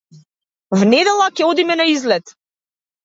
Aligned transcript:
В 0.79 0.87
недела 0.93 1.27
ќе 1.35 1.47
одиме 1.49 1.77
на 1.83 1.87
излет. 1.93 2.37